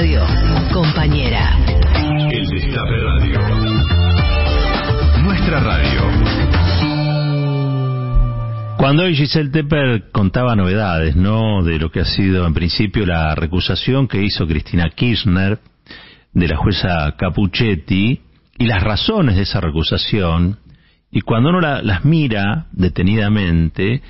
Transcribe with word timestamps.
Radio, 0.00 0.24
compañera. 0.72 1.58
El 2.32 2.48
Destape 2.48 2.96
Radio. 3.02 3.38
Nuestra 5.22 5.60
radio. 5.60 6.00
Cuando 8.78 9.02
hoy 9.02 9.14
Giselle 9.14 9.50
Tepper 9.50 10.10
contaba 10.10 10.56
novedades, 10.56 11.16
¿no? 11.16 11.62
De 11.62 11.78
lo 11.78 11.90
que 11.90 12.00
ha 12.00 12.06
sido 12.06 12.46
en 12.46 12.54
principio 12.54 13.04
la 13.04 13.34
recusación 13.34 14.08
que 14.08 14.22
hizo 14.22 14.46
Cristina 14.46 14.88
Kirchner 14.88 15.58
de 16.32 16.48
la 16.48 16.56
jueza 16.56 17.14
Capuchetti 17.18 18.22
y 18.56 18.64
las 18.64 18.82
razones 18.82 19.36
de 19.36 19.42
esa 19.42 19.60
recusación, 19.60 20.60
y 21.10 21.20
cuando 21.20 21.50
uno 21.50 21.60
las 21.60 22.06
mira 22.06 22.68
detenidamente, 22.72 24.00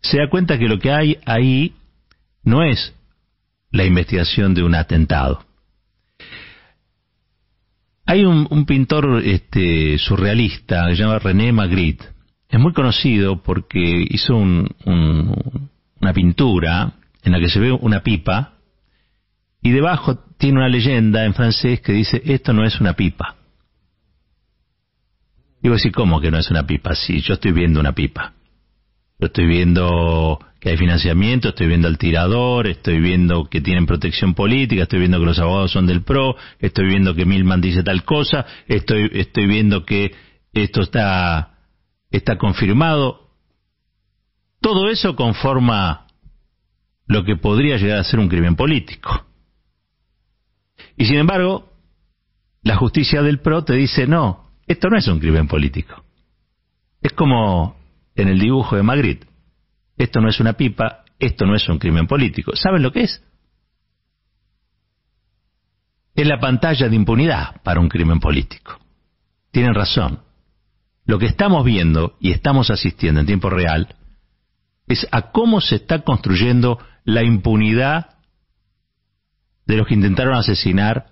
se 0.00 0.18
da 0.18 0.30
cuenta 0.30 0.60
que 0.60 0.68
lo 0.68 0.78
que 0.78 0.92
hay 0.92 1.16
ahí 1.26 1.74
no 2.44 2.62
es 2.62 2.94
la 3.70 3.84
investigación 3.84 4.54
de 4.54 4.62
un 4.62 4.74
atentado. 4.74 5.44
Hay 8.06 8.24
un, 8.24 8.66
pintor 8.66 9.22
este, 9.24 9.96
surrealista 9.98 10.88
que 10.88 10.96
se 10.96 11.02
llama 11.02 11.20
René 11.20 11.52
Magritte. 11.52 12.06
Es 12.48 12.58
muy 12.58 12.72
conocido 12.72 13.40
porque 13.42 14.04
hizo 14.10 14.34
una 14.34 16.12
pintura 16.12 16.94
en 17.22 17.32
la 17.32 17.38
que 17.38 17.48
se 17.48 17.60
ve 17.60 17.70
una 17.70 18.02
pipa 18.02 18.54
y 19.62 19.70
debajo 19.70 20.18
tiene 20.38 20.58
una 20.58 20.68
leyenda 20.68 21.24
en 21.24 21.34
francés 21.34 21.80
que 21.80 21.92
dice 21.92 22.20
esto 22.24 22.52
no 22.52 22.64
es 22.64 22.80
una 22.80 22.94
pipa. 22.94 23.36
Digo 25.62 25.74
así, 25.74 25.92
¿cómo 25.92 26.20
que 26.20 26.30
no 26.30 26.38
es 26.38 26.50
una 26.50 26.66
pipa? 26.66 26.94
Sí, 26.94 27.20
yo 27.20 27.34
estoy 27.34 27.52
viendo 27.52 27.78
una 27.78 27.92
pipa. 27.92 28.32
Estoy 29.20 29.46
viendo 29.46 30.38
que 30.60 30.70
hay 30.70 30.76
financiamiento, 30.76 31.50
estoy 31.50 31.68
viendo 31.68 31.88
al 31.88 31.98
tirador, 31.98 32.66
estoy 32.66 33.00
viendo 33.00 33.48
que 33.48 33.60
tienen 33.60 33.86
protección 33.86 34.34
política, 34.34 34.82
estoy 34.82 34.98
viendo 34.98 35.18
que 35.18 35.26
los 35.26 35.38
abogados 35.38 35.72
son 35.72 35.86
del 35.86 36.02
PRO, 36.02 36.36
estoy 36.58 36.86
viendo 36.86 37.14
que 37.14 37.24
Milman 37.24 37.60
dice 37.60 37.82
tal 37.82 38.04
cosa, 38.04 38.44
estoy, 38.66 39.10
estoy 39.14 39.46
viendo 39.46 39.84
que 39.84 40.14
esto 40.52 40.82
está, 40.82 41.58
está 42.10 42.36
confirmado. 42.36 43.30
Todo 44.60 44.90
eso 44.90 45.16
conforma 45.16 46.06
lo 47.06 47.24
que 47.24 47.36
podría 47.36 47.78
llegar 47.78 47.98
a 47.98 48.04
ser 48.04 48.20
un 48.20 48.28
crimen 48.28 48.56
político. 48.56 49.26
Y 50.96 51.06
sin 51.06 51.16
embargo, 51.16 51.72
la 52.62 52.76
justicia 52.76 53.22
del 53.22 53.40
PRO 53.40 53.64
te 53.64 53.74
dice, 53.74 54.06
no, 54.06 54.50
esto 54.66 54.88
no 54.90 54.98
es 54.98 55.08
un 55.08 55.18
crimen 55.18 55.48
político. 55.48 56.04
Es 57.00 57.12
como 57.12 57.79
en 58.14 58.28
el 58.28 58.38
dibujo 58.38 58.76
de 58.76 58.82
Magritte. 58.82 59.26
Esto 59.96 60.20
no 60.20 60.28
es 60.28 60.40
una 60.40 60.54
pipa, 60.54 61.04
esto 61.18 61.46
no 61.46 61.54
es 61.54 61.68
un 61.68 61.78
crimen 61.78 62.06
político. 62.06 62.56
¿Saben 62.56 62.82
lo 62.82 62.92
que 62.92 63.02
es? 63.02 63.22
Es 66.14 66.26
la 66.26 66.38
pantalla 66.38 66.88
de 66.88 66.96
impunidad 66.96 67.60
para 67.62 67.80
un 67.80 67.88
crimen 67.88 68.20
político. 68.20 68.78
Tienen 69.50 69.74
razón. 69.74 70.20
Lo 71.04 71.18
que 71.18 71.26
estamos 71.26 71.64
viendo 71.64 72.16
y 72.20 72.30
estamos 72.32 72.70
asistiendo 72.70 73.20
en 73.20 73.26
tiempo 73.26 73.50
real 73.50 73.96
es 74.86 75.06
a 75.12 75.30
cómo 75.30 75.60
se 75.60 75.76
está 75.76 76.00
construyendo 76.00 76.78
la 77.04 77.22
impunidad 77.22 78.16
de 79.66 79.76
los 79.76 79.86
que 79.86 79.94
intentaron 79.94 80.34
asesinar 80.34 81.06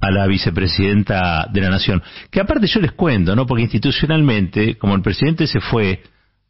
a 0.00 0.10
la 0.10 0.26
vicepresidenta 0.26 1.48
de 1.52 1.60
la 1.60 1.70
Nación. 1.70 2.02
Que 2.30 2.40
aparte 2.40 2.66
yo 2.66 2.80
les 2.80 2.92
cuento, 2.92 3.34
¿no? 3.34 3.46
Porque 3.46 3.64
institucionalmente, 3.64 4.76
como 4.76 4.94
el 4.94 5.02
presidente 5.02 5.46
se 5.46 5.60
fue 5.60 6.02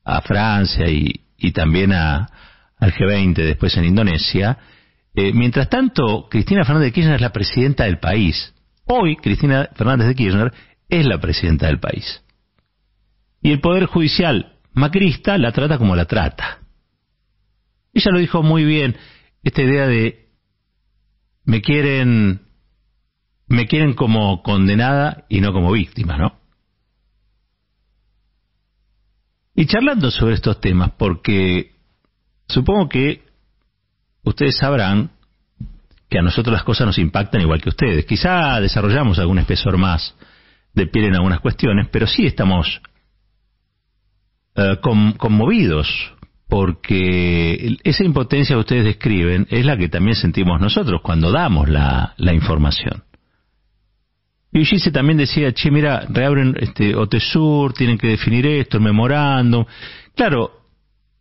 a 0.05 0.21
Francia 0.21 0.87
y, 0.89 1.53
también 1.53 1.93
a, 1.93 2.29
al 2.79 2.93
G20 2.93 3.35
después 3.35 3.77
en 3.77 3.85
Indonesia, 3.85 4.59
eh, 5.15 5.33
mientras 5.33 5.69
tanto, 5.69 6.29
Cristina 6.31 6.65
Fernández 6.65 6.89
de 6.89 6.93
Kirchner 6.93 7.17
es 7.17 7.21
la 7.21 7.33
presidenta 7.33 7.85
del 7.85 7.99
país. 7.99 8.55
Hoy, 8.85 9.17
Cristina 9.17 9.69
Fernández 9.75 10.09
de 10.09 10.15
Kirchner 10.15 10.53
es 10.89 11.07
la 11.07 11.19
presidenta 11.19 11.67
del 11.67 11.81
país. 11.81 12.23
Y 13.43 13.53
el 13.53 13.61
Poder 13.61 13.87
Judicial 13.87 14.57
macrista 14.73 15.39
la 15.39 15.53
trata 15.53 15.79
como 15.79 15.97
la 15.97 16.05
trata. 16.05 16.59
Ella 17.93 18.11
lo 18.13 18.19
dijo 18.19 18.43
muy 18.43 18.65
bien, 18.65 18.97
esta 19.43 19.63
idea 19.63 19.87
de 19.87 20.29
me 21.45 21.63
quieren 21.63 22.48
me 23.49 23.67
quieren 23.67 23.95
como 23.95 24.43
condenada 24.43 25.25
y 25.29 25.41
no 25.41 25.53
como 25.53 25.73
víctima, 25.73 26.17
¿no? 26.17 26.39
Y 29.55 29.67
charlando 29.67 30.11
sobre 30.11 30.35
estos 30.35 30.61
temas, 30.61 30.93
porque 30.97 31.73
supongo 32.47 32.89
que 32.89 33.25
ustedes 34.23 34.57
sabrán 34.57 35.11
que 36.09 36.19
a 36.19 36.23
nosotros 36.23 36.53
las 36.53 36.63
cosas 36.63 36.87
nos 36.87 36.99
impactan 36.99 37.41
igual 37.41 37.61
que 37.61 37.71
ustedes. 37.71 38.07
Quizá 38.07 38.61
desarrollamos 38.61 39.19
algún 39.19 39.39
espesor 39.39 39.77
más 39.77 40.15
de 40.75 40.87
piel 40.87 41.07
en 41.07 41.17
algunas 41.17 41.41
cuestiones, 41.41 41.89
pero 41.91 42.07
sí 42.07 42.27
estamos 42.27 42.81
eh, 44.55 44.77
conmovidos 44.81 45.89
porque 46.49 47.77
esa 47.83 48.05
impotencia 48.05 48.55
que 48.55 48.61
ustedes 48.61 48.85
describen 48.85 49.47
es 49.51 49.67
la 49.67 49.77
que 49.77 49.89
también 49.89 50.15
sentimos 50.15 50.61
nosotros 50.61 51.01
cuando 51.03 51.31
damos 51.31 51.69
la 51.69 52.33
información. 52.33 53.08
Y 54.61 54.91
también 54.91 55.19
decía, 55.19 55.53
che, 55.53 55.71
mira, 55.71 56.07
reabren 56.09 56.57
este, 56.59 56.95
OTESUR, 56.95 57.73
tienen 57.75 57.99
que 57.99 58.09
definir 58.09 58.47
esto, 58.47 58.79
el 58.79 58.83
memorándum. 58.83 59.65
Claro, 60.15 60.51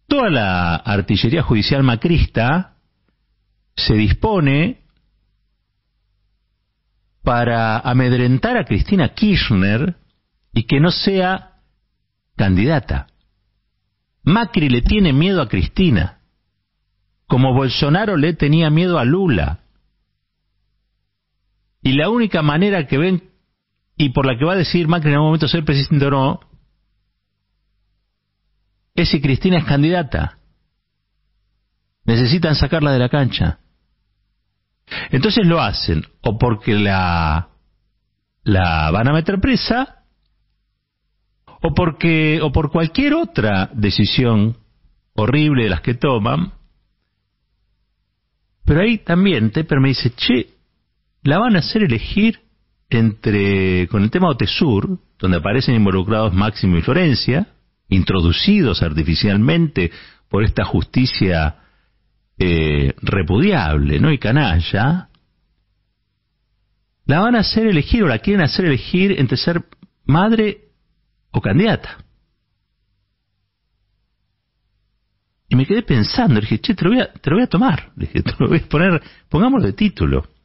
toda 0.08 0.30
la 0.30 0.76
artillería 0.76 1.44
judicial 1.44 1.84
macrista 1.84 2.78
se 3.76 3.94
dispone 3.94 4.82
para 7.24 7.80
amedrentar 7.80 8.58
a 8.58 8.64
Cristina 8.64 9.10
Kirchner 9.10 9.96
y 10.54 10.64
que 10.64 10.80
no 10.80 10.92
sea 10.92 11.58
candidata. 12.36 13.08
Macri 14.24 14.70
le 14.70 14.82
tiene 14.82 15.14
miedo 15.14 15.42
a 15.42 15.48
Cristina, 15.48 16.20
como 17.28 17.54
Bolsonaro 17.54 18.18
le 18.18 18.34
tenía 18.34 18.70
miedo 18.70 18.98
a 18.98 19.06
Lula. 19.06 19.60
Y 21.88 21.94
la 21.94 22.10
única 22.10 22.42
manera 22.42 22.86
que 22.86 22.98
ven 22.98 23.30
y 23.96 24.10
por 24.10 24.26
la 24.26 24.38
que 24.38 24.44
va 24.44 24.52
a 24.52 24.58
decir 24.58 24.90
Macri 24.90 25.08
en 25.08 25.14
algún 25.14 25.30
momento 25.30 25.48
ser 25.48 25.64
presidente 25.64 26.08
o 26.08 26.10
no, 26.10 26.40
es 28.94 29.08
si 29.08 29.22
Cristina 29.22 29.60
es 29.60 29.64
candidata. 29.64 30.38
Necesitan 32.04 32.56
sacarla 32.56 32.92
de 32.92 33.00
la 33.00 33.08
cancha. 33.08 33.60
Entonces 35.12 35.48
lo 35.48 35.62
hacen 35.62 36.06
o 36.24 36.38
porque 36.38 36.74
la, 36.74 37.52
la 38.44 38.92
van 38.92 39.08
a 39.08 39.14
meter 39.14 39.40
presa 39.40 40.04
o 41.46 41.74
porque 41.74 42.42
o 42.42 42.52
por 42.52 42.70
cualquier 42.70 43.14
otra 43.14 43.70
decisión 43.74 44.58
horrible 45.14 45.64
de 45.64 45.70
las 45.70 45.80
que 45.80 45.94
toman. 45.94 46.52
Pero 48.66 48.82
ahí 48.82 48.98
también 48.98 49.52
Tepper 49.52 49.80
me 49.80 49.88
dice, 49.88 50.12
che, 50.14 50.57
la 51.28 51.40
van 51.40 51.58
a 51.58 51.60
hacer 51.60 51.84
elegir 51.84 52.40
entre 52.90 53.86
con 53.90 54.02
el 54.02 54.10
tema 54.10 54.30
Otesur, 54.30 54.98
donde 55.20 55.36
aparecen 55.36 55.76
involucrados 55.76 56.34
Máximo 56.34 56.78
y 56.78 56.82
Florencia, 56.82 57.48
introducidos 57.90 58.82
artificialmente 58.82 59.92
por 60.30 60.46
esta 60.46 60.64
justicia 60.64 61.58
eh, 62.38 62.94
repudiable 63.02 64.00
¿no? 64.00 64.10
y 64.10 64.20
canalla, 64.20 65.10
la 67.06 67.20
van 67.20 67.36
a 67.36 67.40
hacer 67.40 67.68
elegir 67.68 68.06
o 68.06 68.08
la 68.08 68.20
quieren 68.20 68.46
hacer 68.46 68.64
elegir 68.64 69.20
entre 69.20 69.36
ser 69.36 69.66
madre 70.06 70.70
o 71.32 71.42
candidata. 71.42 72.06
Y 75.50 75.58
me 75.58 75.66
quedé 75.66 75.84
pensando, 75.84 76.36
le 76.36 76.42
dije, 76.42 76.62
che, 76.62 76.74
te 76.74 76.86
lo 76.86 76.92
voy 76.92 77.02
a, 77.02 77.12
te 77.12 77.30
lo 77.30 77.36
voy 77.36 77.44
a 77.44 77.50
tomar, 77.50 77.92
le 77.98 78.08
dije, 78.08 78.24
te 78.24 78.32
lo 78.40 78.48
voy 78.48 78.60
a 78.60 78.70
poner, 78.70 79.04
pongámoslo 79.28 79.74
título. 79.74 80.37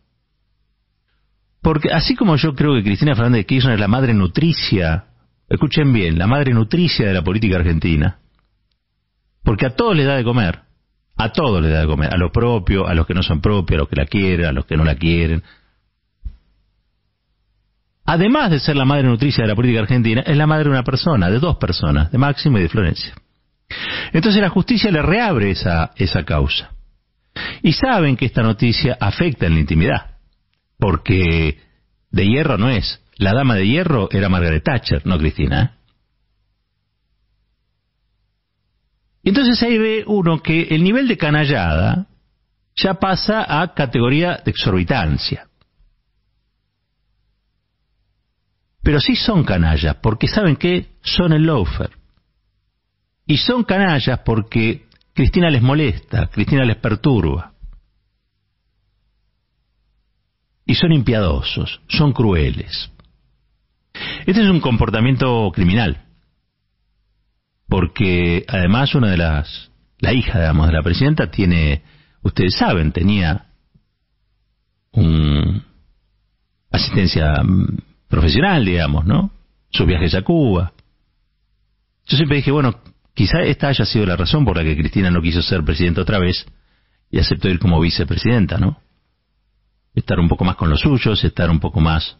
Porque 1.63 1.93
así 1.93 2.17
como 2.17 2.37
yo 2.37 2.55
creo 2.55 2.75
que 2.75 2.83
Cristina 2.83 3.15
Fernández 3.15 3.43
de 3.43 3.47
Kirchner 3.47 3.75
es 3.75 3.81
la 3.81 3.89
madre 3.89 4.13
nutricia, 4.13 5.05
escuchen 5.49 5.93
bien, 5.93 6.19
la 6.19 6.27
madre 6.27 6.53
nutricia 6.53 7.07
de 7.07 7.15
la 7.15 7.23
política 7.23 7.57
argentina, 7.57 8.19
porque 9.45 9.67
a 9.67 9.71
todos 9.71 9.97
le 9.97 10.05
da 10.05 10.17
de 10.17 10.25
comer, 10.25 10.59
a 11.17 11.31
todos 11.31 11.63
le 11.63 11.69
da 11.69 11.83
de 11.83 11.87
comer, 11.87 12.13
a 12.13 12.17
lo 12.17 12.33
propio, 12.33 12.87
a 12.89 12.95
los 12.95 13.07
que 13.07 13.15
no 13.15 13.23
son 13.23 13.41
propios, 13.41 13.79
a 13.79 13.81
los 13.83 13.89
que 13.89 13.97
la 13.97 14.07
quieren, 14.07 14.47
a 14.47 14.53
los 14.53 14.67
que 14.67 14.77
no 14.77 14.85
la 14.85 14.97
quieren. 14.97 15.43
Además 18.05 18.51
de 18.51 18.59
ser 18.59 18.75
la 18.75 18.85
madre 18.85 19.05
nutricia 19.05 19.45
de 19.45 19.49
la 19.49 19.55
política 19.55 19.83
argentina, 19.83 20.23
es 20.27 20.37
la 20.37 20.49
madre 20.49 20.65
de 20.65 20.71
una 20.71 20.83
persona, 20.83 21.31
de 21.31 21.39
dos 21.39 21.59
personas, 21.59 22.11
de 22.11 22.19
Máximo 22.19 22.59
y 22.59 22.63
de 22.63 22.69
Florencia. 22.69 23.15
Entonces 24.13 24.43
la 24.43 24.49
justicia 24.49 24.91
le 24.91 25.01
reabre 25.01 25.53
esa, 25.53 25.93
esa 25.95 26.25
causa. 26.25 26.73
Y 27.63 27.73
saben 27.73 28.17
que 28.17 28.27
esta 28.27 28.43
noticia 28.43 28.99
afecta 29.01 29.47
en 29.47 29.55
la 29.55 29.61
intimidad 29.61 30.12
porque 30.83 31.61
de 32.11 32.27
hierro 32.27 32.59
no 32.59 32.69
es. 32.69 33.01
La 33.15 33.33
dama 33.33 33.55
de 33.55 33.69
hierro 33.69 34.09
era 34.11 34.29
Margaret 34.29 34.65
Thatcher, 34.65 35.07
no 35.07 35.17
Cristina. 35.17 35.79
Y 39.23 39.29
entonces 39.29 39.63
ahí 39.63 39.79
ve 39.79 40.03
uno 40.05 40.43
que 40.43 40.63
el 40.75 40.83
nivel 40.83 41.07
de 41.07 41.17
canallada 41.17 42.09
ya 42.75 42.95
pasa 42.95 43.63
a 43.63 43.75
categoría 43.75 44.43
de 44.45 44.51
exorbitancia. 44.51 45.47
Pero 48.83 48.99
sí 48.99 49.15
son 49.15 49.45
canallas, 49.45 49.99
porque 50.03 50.27
saben 50.27 50.57
que 50.57 50.97
son 51.01 51.33
el 51.33 51.45
loafer. 51.45 51.93
Y 53.25 53.37
son 53.37 53.63
canallas 53.63 54.19
porque 54.25 54.89
Cristina 55.15 55.49
les 55.49 55.63
molesta, 55.63 56.27
Cristina 56.27 56.65
les 56.65 56.79
perturba. 56.79 57.52
Y 60.65 60.75
son 60.75 60.93
impiadosos, 60.93 61.81
son 61.89 62.13
crueles. 62.13 62.91
Este 64.27 64.43
es 64.43 64.49
un 64.49 64.61
comportamiento 64.61 65.51
criminal, 65.55 66.03
porque 67.69 68.45
además 68.49 68.95
una 68.95 69.11
de 69.11 69.17
las, 69.17 69.71
la 69.99 70.13
hija, 70.13 70.39
digamos, 70.39 70.69
de 70.69 70.73
la 70.73 70.83
presidenta 70.83 71.31
tiene, 71.31 71.83
ustedes 72.23 72.57
saben, 72.57 72.93
tenía 72.93 73.47
un 74.93 75.65
asistencia 76.71 77.35
profesional, 78.09 78.65
digamos, 78.65 79.05
¿no? 79.05 79.31
Sus 79.71 79.87
viajes 79.87 80.15
a 80.15 80.23
Cuba. 80.23 80.73
Yo 82.07 82.17
siempre 82.17 82.39
dije, 82.39 82.51
bueno, 82.51 82.81
quizá 83.15 83.41
esta 83.43 83.69
haya 83.69 83.85
sido 83.85 84.07
la 84.07 84.17
razón 84.17 84.45
por 84.45 84.57
la 84.57 84.65
que 84.65 84.77
Cristina 84.77 85.11
no 85.11 85.23
quiso 85.23 85.43
ser 85.43 85.63
presidenta 85.65 86.03
otra 86.03 86.19
vez 86.19 86.47
y 87.11 87.19
aceptó 87.19 87.49
ir 87.49 87.59
como 87.59 87.81
vicepresidenta, 87.81 88.59
¿no? 88.59 88.81
Estar 89.95 90.19
un 90.19 90.29
poco 90.29 90.45
más 90.45 90.57
con 90.57 90.71
los 90.71 90.81
suyos, 90.81 91.23
estar 91.25 91.51
un 91.51 91.61
poco 91.61 91.81
más... 91.81 92.17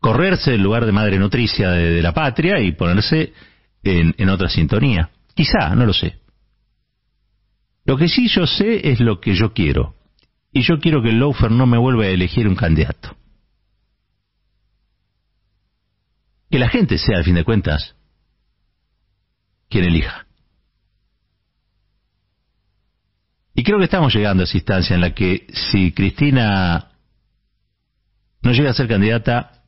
Correrse 0.00 0.52
del 0.52 0.62
lugar 0.62 0.86
de 0.86 0.92
madre 0.92 1.18
nutricia 1.18 1.70
de, 1.72 2.00
la 2.00 2.14
patria 2.14 2.58
y 2.58 2.72
ponerse 2.72 3.34
en, 3.82 4.14
en 4.16 4.28
otra 4.30 4.48
sintonía. 4.48 5.10
Quizá, 5.34 5.74
no 5.74 5.84
lo 5.84 5.92
sé. 5.92 6.20
Lo 7.84 7.98
que 7.98 8.08
sí 8.08 8.26
yo 8.28 8.46
sé 8.46 8.90
es 8.90 9.00
lo 9.00 9.20
que 9.20 9.34
yo 9.34 9.52
quiero. 9.52 9.94
Y 10.52 10.62
yo 10.62 10.78
quiero 10.78 11.02
que 11.02 11.10
el 11.10 11.18
Loafer 11.18 11.50
no 11.50 11.66
me 11.66 11.76
vuelva 11.76 12.04
a 12.04 12.08
elegir 12.08 12.48
un 12.48 12.56
candidato. 12.56 13.14
que 16.50 16.58
la 16.58 16.68
gente 16.68 16.98
sea, 16.98 17.18
al 17.18 17.24
fin 17.24 17.36
de 17.36 17.44
cuentas, 17.44 17.94
quien 19.68 19.84
elija. 19.84 20.26
Y 23.54 23.62
creo 23.62 23.78
que 23.78 23.84
estamos 23.84 24.12
llegando 24.14 24.42
a 24.42 24.44
esa 24.44 24.56
instancia 24.56 24.94
en 24.94 25.00
la 25.00 25.14
que 25.14 25.46
si 25.52 25.92
Cristina 25.92 26.89
no 28.42 28.52
llega 28.52 28.70
a 28.70 28.74
ser 28.74 28.88
candidata, 28.88 29.64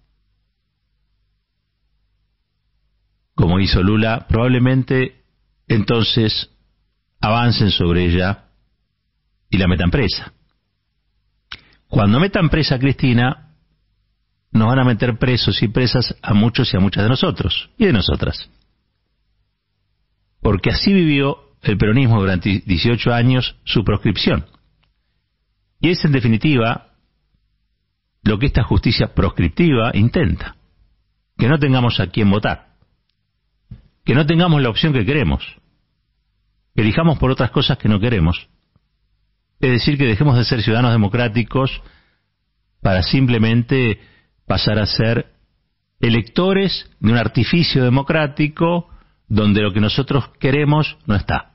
como 3.34 3.60
hizo 3.60 3.82
Lula, 3.82 4.26
probablemente 4.28 5.24
entonces 5.68 6.50
avancen 7.20 7.70
sobre 7.70 8.04
ella 8.04 8.50
y 9.50 9.58
la 9.58 9.68
metan 9.68 9.90
presa. 9.90 10.32
Cuando 11.88 12.18
metan 12.18 12.48
presa 12.48 12.76
a 12.76 12.78
Cristina, 12.78 13.56
nos 14.52 14.68
van 14.68 14.78
a 14.78 14.84
meter 14.84 15.18
presos 15.18 15.62
y 15.62 15.68
presas 15.68 16.14
a 16.22 16.34
muchos 16.34 16.72
y 16.72 16.76
a 16.76 16.80
muchas 16.80 17.02
de 17.02 17.08
nosotros 17.08 17.70
y 17.78 17.86
de 17.86 17.92
nosotras. 17.92 18.50
Porque 20.40 20.70
así 20.70 20.92
vivió 20.92 21.38
el 21.62 21.78
peronismo 21.78 22.20
durante 22.20 22.62
18 22.64 23.12
años 23.12 23.56
su 23.64 23.84
proscripción. 23.84 24.46
Y 25.80 25.90
es 25.90 26.04
en 26.04 26.12
definitiva 26.12 26.91
lo 28.22 28.38
que 28.38 28.46
esta 28.46 28.62
justicia 28.62 29.14
proscriptiva 29.14 29.90
intenta. 29.94 30.56
Que 31.36 31.48
no 31.48 31.58
tengamos 31.58 31.98
a 32.00 32.08
quién 32.08 32.30
votar. 32.30 32.76
Que 34.04 34.14
no 34.14 34.26
tengamos 34.26 34.62
la 34.62 34.70
opción 34.70 34.92
que 34.92 35.04
queremos. 35.04 35.44
Que 36.74 36.82
elijamos 36.82 37.18
por 37.18 37.30
otras 37.30 37.50
cosas 37.50 37.78
que 37.78 37.88
no 37.88 38.00
queremos. 38.00 38.48
Es 39.60 39.70
decir, 39.70 39.96
que 39.96 40.06
dejemos 40.06 40.36
de 40.36 40.44
ser 40.44 40.62
ciudadanos 40.62 40.92
democráticos 40.92 41.82
para 42.80 43.02
simplemente 43.02 44.00
pasar 44.46 44.78
a 44.78 44.86
ser 44.86 45.32
electores 46.00 46.90
de 46.98 47.12
un 47.12 47.18
artificio 47.18 47.84
democrático 47.84 48.88
donde 49.28 49.62
lo 49.62 49.72
que 49.72 49.80
nosotros 49.80 50.30
queremos 50.40 50.98
no 51.06 51.14
está. 51.14 51.52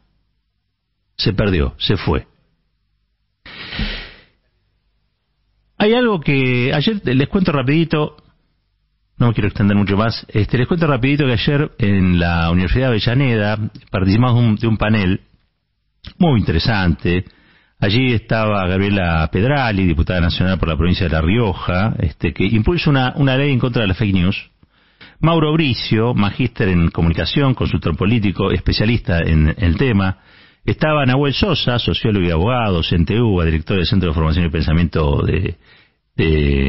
Se 1.18 1.34
perdió, 1.34 1.76
se 1.78 1.98
fue. 1.98 2.28
Hay 5.78 5.94
algo 5.94 6.20
que 6.20 6.74
ayer 6.74 7.02
les 7.04 7.28
cuento 7.28 7.52
rapidito, 7.52 8.18
no 9.18 9.34
quiero 9.34 9.48
extender 9.48 9.78
mucho 9.78 9.98
más, 9.98 10.26
este, 10.30 10.58
les 10.58 10.68
cuento 10.68 10.88
rapidito 10.88 11.26
que 11.26 11.34
ayer 11.34 11.72
en 11.78 12.20
la 12.20 12.50
Universidad 12.52 12.92
de 12.92 13.02
Avellaneda 13.02 13.58
participamos 13.92 14.60
de 14.60 14.68
un 14.68 14.78
panel 14.78 15.22
muy 16.18 16.40
interesante, 16.40 17.26
Allí 17.80 18.12
estaba 18.12 18.66
Gabriela 18.68 19.30
Pedrali, 19.32 19.86
diputada 19.86 20.20
nacional 20.20 20.58
por 20.58 20.68
la 20.68 20.76
provincia 20.76 21.06
de 21.06 21.14
La 21.14 21.22
Rioja, 21.22 21.94
este, 22.00 22.34
que 22.34 22.44
impulsa 22.46 22.90
una, 22.90 23.14
una 23.18 23.38
ley 23.38 23.52
en 23.52 23.60
contra 23.60 23.84
de 23.84 23.88
las 23.88 23.98
fake 23.98 24.16
news. 24.16 24.50
Mauro 25.20 25.54
Bricio, 25.54 26.16
magíster 26.16 26.70
en 26.70 26.90
comunicación, 26.90 27.54
consultor 27.54 27.96
político, 27.96 28.52
especialista 28.52 29.20
en 29.20 29.54
el 29.60 29.78
tema. 29.78 30.18
Estaba 30.68 31.06
Nahuel 31.06 31.34
Sosa, 31.34 31.80
sociólogo 31.80 32.26
y 32.26 32.30
abogado, 32.30 32.82
CNTU, 32.84 33.42
director 33.42 33.78
del 33.78 33.86
Centro 33.86 34.10
de 34.10 34.14
Formación 34.14 34.48
y 34.48 34.50
Pensamiento 34.50 35.24
de, 35.24 35.56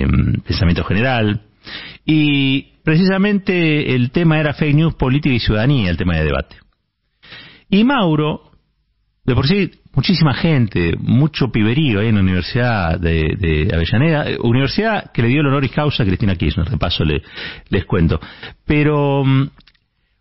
mm, 0.06 0.40
Pensamiento 0.42 0.84
General. 0.84 1.42
Y 2.04 2.74
precisamente 2.84 3.96
el 3.96 4.12
tema 4.12 4.38
era 4.38 4.54
fake 4.54 4.76
news, 4.76 4.94
política 4.94 5.34
y 5.34 5.40
ciudadanía, 5.40 5.90
el 5.90 5.96
tema 5.96 6.16
de 6.16 6.24
debate. 6.26 6.56
Y 7.70 7.82
Mauro, 7.82 8.52
de 9.24 9.34
por 9.34 9.48
sí 9.48 9.68
muchísima 9.92 10.32
gente, 10.32 10.94
mucho 11.00 11.50
piberío 11.50 11.98
ahí 11.98 12.06
en 12.06 12.14
la 12.14 12.20
Universidad 12.20 13.00
de, 13.00 13.68
Avellaneda, 13.74 14.30
eh, 14.30 14.38
universidad 14.40 15.10
que 15.10 15.22
le 15.22 15.28
dio 15.28 15.40
el 15.40 15.48
honor 15.48 15.64
y 15.64 15.70
causa 15.70 16.04
a 16.04 16.06
Cristina 16.06 16.36
Kirchner, 16.36 16.70
de 16.70 16.78
paso 16.78 17.04
le, 17.04 17.22
les 17.68 17.84
cuento. 17.84 18.20
Pero 18.64 19.24
mm, 19.24 19.50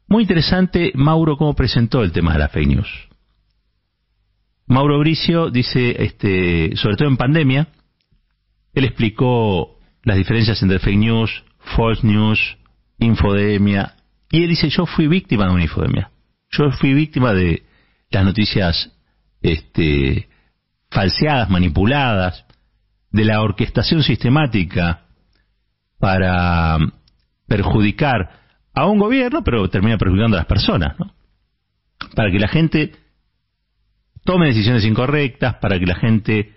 muy 0.07 0.23
interesante, 0.23 0.93
Mauro, 0.95 1.37
cómo 1.37 1.53
presentó 1.53 2.01
el 2.01 2.11
tema 2.11 2.33
de 2.33 2.39
las 2.39 2.51
fake 2.51 2.69
news. 2.69 3.06
Mauro 4.67 4.99
Bricio 4.99 5.49
dice, 5.49 6.03
este, 6.03 6.75
sobre 6.75 6.97
todo 6.97 7.07
en 7.07 7.17
pandemia, 7.17 7.69
él 8.73 8.83
explicó 8.83 9.79
las 10.03 10.17
diferencias 10.17 10.61
entre 10.61 10.79
fake 10.79 10.97
news, 10.97 11.43
false 11.75 12.05
news, 12.05 12.57
infodemia, 12.99 13.95
y 14.29 14.43
él 14.43 14.49
dice, 14.49 14.69
yo 14.69 14.85
fui 14.85 15.07
víctima 15.07 15.45
de 15.45 15.53
una 15.53 15.63
infodemia. 15.63 16.11
Yo 16.49 16.69
fui 16.71 16.93
víctima 16.93 17.33
de 17.33 17.63
las 18.09 18.25
noticias 18.25 18.91
este, 19.41 20.27
falseadas, 20.89 21.49
manipuladas, 21.49 22.45
de 23.09 23.23
la 23.23 23.41
orquestación 23.41 24.03
sistemática 24.03 25.05
para 25.97 26.77
perjudicar 27.47 28.31
a 28.73 28.85
un 28.85 28.99
gobierno, 28.99 29.43
pero 29.43 29.69
termina 29.69 29.97
perjudicando 29.97 30.35
a 30.35 30.41
las 30.41 30.47
personas, 30.47 30.99
¿no? 30.99 31.13
Para 32.15 32.31
que 32.31 32.39
la 32.39 32.47
gente 32.49 32.91
tome 34.27 34.47
decisiones 34.47 34.83
incorrectas, 34.83 35.55
para 35.55 35.79
que 35.79 35.85
la 35.85 35.95
gente 35.95 36.53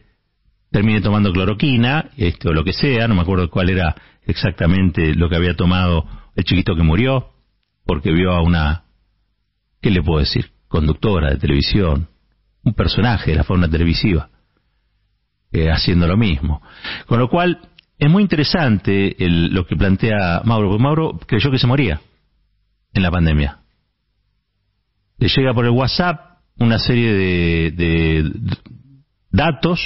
termine 0.73 1.01
tomando 1.01 1.33
cloroquina, 1.33 2.11
este, 2.17 2.49
o 2.49 2.53
lo 2.53 2.65
que 2.65 2.73
sea, 2.73 3.07
no 3.07 3.15
me 3.15 3.23
acuerdo 3.23 3.49
cuál 3.49 3.71
era 3.71 3.95
exactamente 4.27 5.15
lo 5.15 5.29
que 5.29 5.37
había 5.37 5.55
tomado 5.55 6.05
el 6.35 6.43
chiquito 6.43 6.75
que 6.75 6.83
murió, 6.83 7.31
porque 7.87 8.11
vio 8.11 8.33
a 8.33 8.43
una, 8.43 8.83
¿qué 9.81 9.93
le 9.93 10.03
puedo 10.03 10.19
decir? 10.19 10.51
Conductora 10.67 11.31
de 11.31 11.37
televisión, 11.37 12.09
un 12.65 12.75
personaje 12.75 13.31
de 13.31 13.37
la 13.37 13.45
forma 13.45 13.71
televisiva, 13.71 14.31
eh, 15.53 15.71
haciendo 15.71 16.09
lo 16.09 16.17
mismo. 16.17 16.61
Con 17.07 17.21
lo 17.21 17.29
cual, 17.29 17.61
es 17.97 18.11
muy 18.11 18.25
interesante 18.25 19.15
lo 19.21 19.65
que 19.65 19.77
plantea 19.77 20.43
Mauro, 20.45 20.71
porque 20.71 20.83
Mauro 20.83 21.21
creyó 21.25 21.53
que 21.53 21.59
se 21.59 21.69
moría 21.69 22.01
en 22.93 23.03
la 23.05 23.13
pandemia. 23.13 23.59
Le 25.19 25.29
llega 25.29 25.55
por 25.55 25.67
el 25.67 25.71
WhatsApp 25.71 26.30
una 26.61 26.79
serie 26.79 27.13
de, 27.13 27.71
de 27.73 28.33
datos 29.31 29.81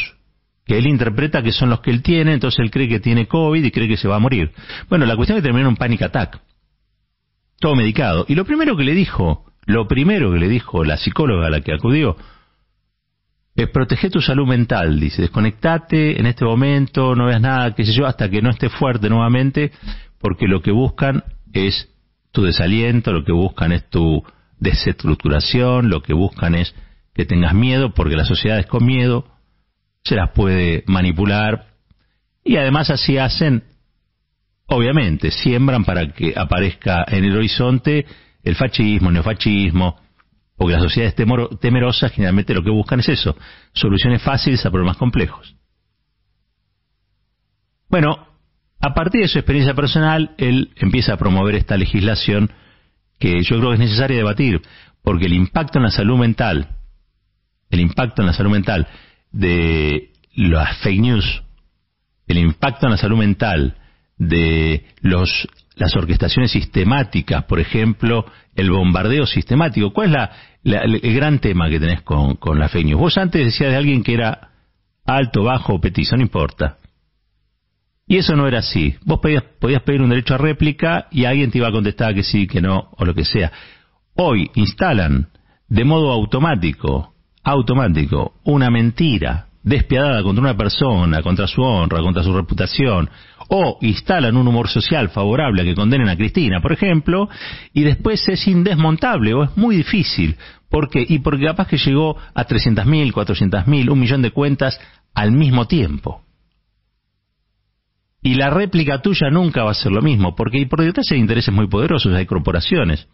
que 0.67 0.79
él 0.79 0.87
interpreta 0.87 1.43
que 1.43 1.53
son 1.53 1.71
los 1.71 1.81
que 1.81 1.91
él 1.91 2.03
tiene, 2.03 2.35
entonces 2.35 2.59
él 2.61 2.71
cree 2.71 2.89
que 2.89 3.01
tiene 3.01 3.27
COVID 3.27 3.63
y 3.63 3.71
cree 3.71 3.89
que 3.89 3.97
se 3.97 4.09
va 4.09 4.17
a 4.17 4.21
morir. 4.21 4.51
Bueno, 4.89 5.07
la 5.07 5.17
cuestión 5.17 5.37
es 5.37 5.43
que 5.43 5.49
terminó 5.49 5.69
en 5.69 5.73
un 5.73 5.77
panic 5.77 6.03
attack, 6.03 6.41
todo 7.61 7.75
medicado. 7.75 8.25
Y 8.29 8.35
lo 8.35 8.45
primero 8.45 8.77
que 8.77 8.85
le 8.85 8.95
dijo, 8.95 9.45
lo 9.67 9.87
primero 9.87 10.33
que 10.33 10.39
le 10.39 10.49
dijo 10.49 10.85
la 10.85 10.97
psicóloga 10.97 11.47
a 11.47 11.51
la 11.51 11.61
que 11.61 11.73
acudió, 11.73 12.17
es 13.55 13.69
proteger 13.69 14.11
tu 14.11 14.21
salud 14.21 14.49
mental, 14.49 14.99
dice, 14.99 15.23
desconectate 15.23 16.19
en 16.19 16.27
este 16.27 16.45
momento, 16.45 17.15
no 17.15 17.27
veas 17.27 17.41
nada, 17.41 17.73
qué 17.75 17.85
sé 17.85 17.93
yo, 17.93 18.07
hasta 18.07 18.29
que 18.29 18.43
no 18.43 18.51
esté 18.51 18.69
fuerte 18.69 19.09
nuevamente, 19.09 19.71
porque 20.19 20.49
lo 20.49 20.61
que 20.61 20.73
buscan 20.73 21.23
es 21.53 21.89
tu 22.33 22.43
desaliento, 22.43 23.13
lo 23.13 23.25
que 23.25 23.33
buscan 23.33 23.71
es 23.71 23.89
tu 23.91 24.25
desestructuración, 24.65 25.89
lo 25.89 26.03
que 26.03 26.15
buscan 26.15 26.57
es 26.57 26.75
que 27.15 27.25
tengas 27.25 27.55
miedo, 27.55 27.95
porque 27.95 28.17
las 28.17 28.27
sociedades 28.27 28.67
con 28.67 28.85
miedo 28.85 29.27
se 30.03 30.17
las 30.17 30.31
puede 30.31 30.83
manipular 30.89 31.69
y 32.45 32.57
además 32.57 32.91
así 32.91 33.17
hacen, 33.17 33.65
obviamente, 34.67 35.31
siembran 35.31 35.85
para 35.85 36.13
que 36.13 36.35
aparezca 36.37 37.05
en 37.07 37.25
el 37.25 37.37
horizonte 37.37 38.05
el 38.43 38.57
fascismo, 38.57 39.09
el 39.09 39.15
neofascismo, 39.15 39.97
Porque 40.57 40.75
las 40.75 40.83
sociedades 40.83 41.17
temerosas 41.61 42.13
generalmente 42.13 42.55
lo 42.55 42.63
que 42.63 42.71
buscan 42.71 43.01
es 43.01 43.09
eso, 43.09 43.37
soluciones 43.73 44.23
fáciles 44.23 44.65
a 44.67 44.71
problemas 44.71 44.99
complejos. 44.99 45.57
Bueno, 47.89 48.29
a 48.81 48.93
partir 48.93 49.23
de 49.23 49.29
su 49.29 49.39
experiencia 49.39 49.75
personal, 49.75 50.35
él 50.37 50.73
empieza 50.77 51.15
a 51.15 51.17
promover 51.17 51.55
esta 51.55 51.77
legislación 51.77 52.51
que 53.19 53.43
yo 53.43 53.59
creo 53.59 53.71
que 53.71 53.75
es 53.75 53.81
necesaria 53.81 54.17
debatir, 54.17 54.63
porque 55.03 55.27
el 55.27 55.35
impacto 55.35 55.79
en 55.79 55.85
la 55.85 55.91
salud 55.91 56.19
mental, 56.19 56.69
el 57.71 57.81
impacto 57.81 58.23
en 58.23 58.27
la 58.27 58.33
salud 58.33 58.51
mental 58.51 58.89
de 59.33 60.11
las 60.35 60.79
fake 60.79 61.01
news, 61.01 61.43
el 62.27 62.39
impacto 62.39 62.87
en 62.87 62.93
la 62.93 62.99
salud 62.99 63.19
mental 63.19 63.77
de 64.17 64.87
los, 65.01 65.49
las 65.77 65.95
orquestaciones 65.97 66.53
sistemáticas, 66.53 67.45
por 67.45 67.61
ejemplo, 67.61 68.25
el 68.55 68.71
bombardeo 68.71 69.27
sistemático. 69.27 69.93
¿Cuál 69.93 70.15
es 70.65 70.81
el 71.03 71.15
gran 71.15 71.39
tema 71.39 71.69
que 71.69 71.81
tenés 71.81 72.03
con, 72.03 72.37
con 72.37 72.59
la 72.59 72.69
fake 72.69 72.87
news? 72.87 73.01
Vos 73.01 73.19
antes 73.19 73.45
decías 73.45 73.71
de 73.71 73.77
alguien 73.77 74.03
que 74.03 74.15
era 74.15 74.51
alto, 75.05 75.43
bajo 75.43 75.81
petizo, 75.81 76.17
no 76.17 76.23
importa. 76.23 76.79
Y 78.07 78.19
eso 78.19 78.37
no 78.37 78.47
era 78.47 78.59
así. 78.59 78.95
Vos 79.05 79.21
podías, 79.21 79.43
podías 79.59 79.83
pedir 79.83 80.03
un 80.03 80.11
derecho 80.11 80.35
a 80.35 80.39
réplica 80.39 81.07
y 81.11 81.25
alguien 81.25 81.51
te 81.51 81.59
iba 81.59 81.69
a 81.69 81.73
contestar 81.73 82.15
que 82.15 82.23
sí, 82.23 82.47
que 82.47 82.61
no, 82.61 82.91
o 82.97 83.05
lo 83.05 83.15
que 83.15 83.25
sea. 83.25 83.51
Hoy 84.15 84.51
instalan 84.55 85.29
de 85.69 85.85
modo 85.85 86.13
automático, 86.13 87.15
automático, 87.43 88.35
una 88.45 88.71
mentira 88.71 89.49
despiadada 89.63 90.23
contra 90.23 90.43
una 90.43 90.57
persona, 90.57 91.23
contra 91.23 91.47
su 91.47 91.63
honra, 91.63 92.03
contra 92.03 92.23
su 92.23 92.35
reputación, 92.35 93.09
o 93.49 93.79
instalan 93.81 94.37
un 94.37 94.47
humor 94.47 94.69
social 94.69 95.09
favorable 95.09 95.63
a 95.63 95.65
que 95.65 95.75
condenen 95.75 96.09
a 96.09 96.17
Cristina, 96.17 96.61
por 96.61 96.73
ejemplo, 96.73 97.29
y 97.73 97.83
después 97.83 98.29
es 98.29 98.47
indesmontable 98.47 99.35
o 99.35 99.45
es 99.45 99.57
muy 99.57 99.77
difícil. 99.77 100.37
¿Por 100.69 100.91
qué? 100.91 101.05
Y 101.09 101.21
porque 101.21 101.47
capaz 101.47 101.69
que 101.69 101.79
llegó 101.79 102.17
a 102.35 102.47
300.000, 102.47 103.13
400.000, 103.13 103.91
un 103.91 103.99
millón 103.99 104.23
de 104.23 104.31
cuentas 104.31 104.79
al 105.15 105.33
mismo 105.33 105.67
tiempo. 105.67 106.24
Y 108.25 108.37
la 108.37 108.49
réplica 108.49 109.03
tuya 109.03 109.29
nunca 109.29 109.65
va 109.65 109.73
a 109.73 109.75
ser 109.75 109.93
lo 109.93 110.01
mismo, 110.01 110.35
porque 110.35 110.67
por 110.67 110.83
detrás 110.83 111.13
hay 111.13 111.19
intereses 111.19 111.53
muy 111.53 111.69
poderosos, 111.69 112.15
hay 112.15 112.25
corporaciones. 112.25 113.07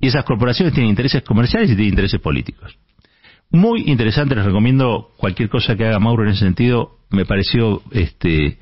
Y 0.00 0.08
esas 0.08 0.24
corporaciones 0.24 0.74
tienen 0.74 0.90
intereses 0.90 1.22
comerciales 1.22 1.70
y 1.70 1.76
tienen 1.76 1.90
intereses 1.90 2.20
políticos. 2.20 2.76
Muy 3.52 3.84
interesante, 3.86 4.34
les 4.34 4.44
recomiendo 4.44 5.12
cualquier 5.18 5.48
cosa 5.48 5.76
que 5.76 5.86
haga 5.86 6.00
Mauro 6.00 6.24
en 6.24 6.30
ese 6.30 6.40
sentido. 6.40 6.98
Me 7.10 7.24
pareció 7.24 7.82
este, 7.92 8.58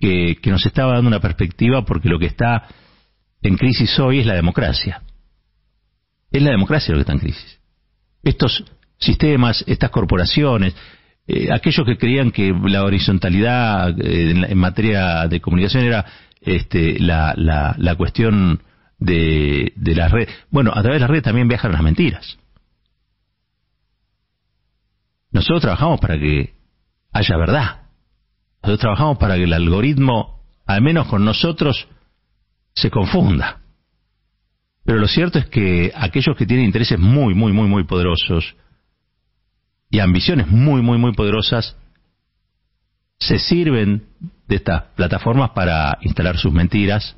que, 0.00 0.36
nos 0.46 0.66
estaba 0.66 0.94
dando 0.94 1.06
una 1.06 1.20
perspectiva 1.20 1.84
porque 1.84 2.08
lo 2.08 2.18
que 2.18 2.26
está 2.26 2.66
en 3.40 3.56
crisis 3.56 3.96
hoy 4.00 4.18
es 4.18 4.26
la 4.26 4.34
democracia. 4.34 5.00
Es 6.32 6.42
la 6.42 6.50
democracia 6.50 6.90
lo 6.90 6.98
que 6.98 7.02
está 7.02 7.12
en 7.12 7.20
crisis. 7.20 7.60
Estos 8.24 8.64
sistemas, 8.98 9.62
estas 9.68 9.90
corporaciones, 9.90 10.74
eh, 11.26 11.52
aquellos 11.52 11.86
que 11.86 11.96
creían 11.96 12.30
que 12.30 12.52
la 12.64 12.84
horizontalidad 12.84 13.98
eh, 13.98 14.30
en, 14.48 14.58
materia 14.58 15.26
de 15.26 15.40
comunicación 15.40 15.84
era 15.84 16.04
este, 16.40 16.98
la, 16.98 17.34
la, 17.36 17.94
cuestión 17.96 18.62
de, 18.98 19.72
de 19.76 19.94
la 19.94 20.08
red. 20.08 20.28
Bueno, 20.50 20.70
a 20.74 20.82
través 20.82 21.00
de 21.00 21.06
la 21.06 21.06
red 21.06 21.22
también 21.22 21.48
viajan 21.48 21.72
las 21.72 21.82
mentiras. 21.82 22.38
Nosotros 25.32 25.62
trabajamos 25.62 25.98
para 25.98 26.18
que 26.18 26.54
haya 27.12 27.36
verdad. 27.36 27.82
Nosotros 28.62 28.80
trabajamos 28.80 29.18
para 29.18 29.36
que 29.36 29.44
el 29.44 29.52
algoritmo, 29.52 30.42
al 30.66 30.82
menos 30.82 31.06
con 31.08 31.24
nosotros, 31.24 31.88
se 32.74 32.90
confunda. 32.90 33.60
Pero 34.84 34.98
lo 34.98 35.08
cierto 35.08 35.38
es 35.38 35.46
que 35.46 35.90
aquellos 35.94 36.36
que 36.36 36.46
tienen 36.46 36.66
intereses 36.66 36.98
muy, 36.98 37.34
muy, 37.34 37.52
muy, 37.52 37.66
muy 37.66 37.84
poderosos 37.84 38.54
y 39.94 40.00
ambiciones 40.00 40.48
muy, 40.48 40.82
muy, 40.82 40.98
muy 40.98 41.12
poderosas, 41.12 41.76
se 43.20 43.38
sirven 43.38 44.02
de 44.48 44.56
estas 44.56 44.82
plataformas 44.96 45.50
para 45.50 45.98
instalar 46.00 46.36
sus 46.36 46.52
mentiras 46.52 47.16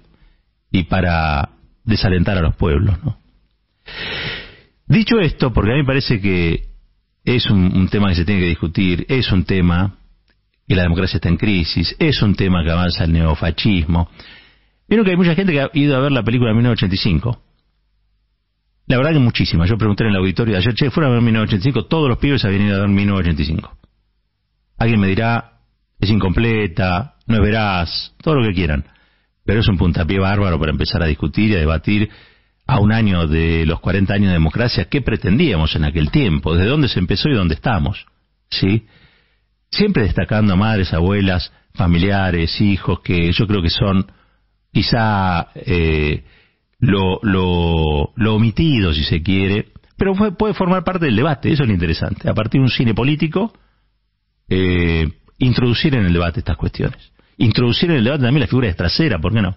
y 0.70 0.82
para 0.82 1.52
desalentar 1.84 2.36
a 2.36 2.42
los 2.42 2.54
pueblos. 2.54 2.94
Dicho 4.86 5.18
esto, 5.18 5.54
porque 5.54 5.70
a 5.70 5.72
mí 5.72 5.80
me 5.80 5.86
parece 5.86 6.20
que 6.20 6.68
es 7.24 7.48
un, 7.48 7.88
tema 7.88 8.10
que 8.10 8.16
se 8.16 8.26
tiene 8.26 8.42
que 8.42 8.48
discutir, 8.48 9.06
es 9.08 9.32
un 9.32 9.44
tema 9.44 9.96
que 10.68 10.74
la 10.74 10.82
democracia 10.82 11.16
está 11.16 11.30
en 11.30 11.38
crisis, 11.38 11.96
es 11.98 12.20
un 12.20 12.34
tema 12.34 12.62
que 12.62 12.72
avanza 12.72 13.04
el 13.04 13.12
neofascismo. 13.14 14.10
Vieron 14.86 15.06
que 15.06 15.12
hay 15.12 15.16
mucha 15.16 15.34
gente 15.34 15.54
que 15.54 15.62
ha 15.62 15.70
ido 15.72 15.96
a 15.96 16.00
ver 16.00 16.12
la 16.12 16.22
película 16.22 16.50
de 16.50 16.56
1985. 16.56 17.40
La 18.86 18.96
verdad 18.96 19.12
que 19.12 19.18
muchísima. 19.18 19.66
Yo 19.66 19.76
pregunté 19.76 20.04
en 20.04 20.10
el 20.10 20.16
auditorio 20.16 20.54
de 20.54 20.58
ayer, 20.58 20.74
che, 20.74 20.90
fuera 20.90 21.08
a 21.08 21.12
ver 21.12 21.20
1985, 21.20 21.86
todos 21.86 22.08
los 22.08 22.18
pibes 22.18 22.44
habían 22.44 22.62
ido 22.62 22.76
a 22.76 22.80
ver 22.80 22.88
1985. 22.88 23.76
Alguien 24.78 25.00
me 25.00 25.08
dirá, 25.08 25.60
es 25.98 26.10
incompleta, 26.10 27.14
no 27.26 27.36
es 27.36 27.42
veraz, 27.42 28.14
todo 28.22 28.36
lo 28.36 28.46
que 28.46 28.54
quieran. 28.54 28.84
Pero 29.44 29.60
es 29.60 29.68
un 29.68 29.76
puntapié 29.76 30.18
bárbaro 30.18 30.58
para 30.58 30.70
empezar 30.70 31.02
a 31.02 31.06
discutir 31.06 31.50
y 31.50 31.54
a 31.54 31.58
debatir 31.58 32.10
a 32.66 32.80
un 32.80 32.92
año 32.92 33.26
de 33.26 33.64
los 33.64 33.80
40 33.80 34.12
años 34.12 34.28
de 34.28 34.34
democracia, 34.34 34.86
¿qué 34.86 35.00
pretendíamos 35.00 35.74
en 35.76 35.84
aquel 35.84 36.10
tiempo? 36.10 36.54
¿Desde 36.54 36.68
dónde 36.68 36.88
se 36.88 36.98
empezó 36.98 37.28
y 37.28 37.34
dónde 37.34 37.54
estamos? 37.54 38.06
¿Sí? 38.50 38.86
Siempre 39.70 40.02
destacando 40.02 40.52
a 40.52 40.56
madres, 40.56 40.92
abuelas, 40.92 41.52
familiares, 41.74 42.60
hijos, 42.60 43.00
que 43.00 43.32
yo 43.32 43.46
creo 43.46 43.62
que 43.62 43.70
son 43.70 44.10
quizá 44.72 45.48
eh, 45.54 46.24
lo, 46.78 47.20
lo, 47.22 48.34
omitido, 48.34 48.92
si 48.92 49.04
se 49.04 49.22
quiere, 49.22 49.72
pero 49.96 50.14
puede 50.14 50.54
formar 50.54 50.84
parte 50.84 51.06
del 51.06 51.16
debate, 51.16 51.52
eso 51.52 51.62
es 51.62 51.68
lo 51.68 51.74
interesante. 51.74 52.28
A 52.28 52.34
partir 52.34 52.60
de 52.60 52.64
un 52.64 52.70
cine 52.70 52.94
político, 52.94 53.52
eh, 54.48 55.08
introducir 55.38 55.94
en 55.94 56.04
el 56.04 56.12
debate 56.12 56.40
estas 56.40 56.56
cuestiones. 56.56 57.12
Introducir 57.38 57.90
en 57.90 57.98
el 57.98 58.04
debate 58.04 58.24
también 58.24 58.40
la 58.42 58.46
figura 58.46 58.68
de 58.68 59.18
¿por 59.18 59.32
qué 59.32 59.42
no? 59.42 59.56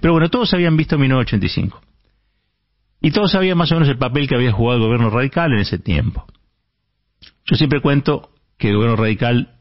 Pero 0.00 0.12
bueno, 0.14 0.28
todos 0.30 0.52
habían 0.54 0.76
visto 0.76 0.98
1985. 0.98 1.80
Y 3.00 3.10
todos 3.12 3.32
sabían 3.32 3.56
más 3.56 3.70
o 3.70 3.74
menos 3.76 3.88
el 3.88 3.98
papel 3.98 4.26
que 4.26 4.34
había 4.34 4.52
jugado 4.52 4.78
el 4.78 4.84
gobierno 4.84 5.10
radical 5.10 5.52
en 5.52 5.60
ese 5.60 5.78
tiempo. 5.78 6.26
Yo 7.44 7.56
siempre 7.56 7.80
cuento 7.80 8.30
que 8.58 8.70
el 8.70 8.76
gobierno 8.76 8.96
radical 8.96 9.54